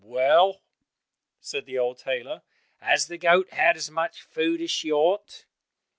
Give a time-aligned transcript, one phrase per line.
[0.03, 0.63] "Well,"
[1.39, 2.41] said the old tailor,
[2.77, 5.45] "has the goat had as much food as she ought?"